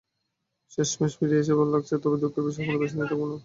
শেষমেশ 0.71 1.11
ফিরে 1.19 1.35
এসে 1.39 1.53
ভালো 1.57 1.71
লাগছে, 1.75 1.93
তবে 2.03 2.17
দুঃখের 2.21 2.43
বিষয় 2.47 2.65
হলো, 2.67 2.79
বেশিদিন 2.81 3.05
থাকবো 3.09 3.25
না। 3.25 3.35